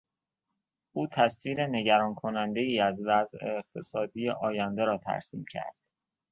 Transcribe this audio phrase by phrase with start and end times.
[0.95, 5.75] او تصویر نگران کنندهای از وضع اقتصادی آینده را ترسیم کرد.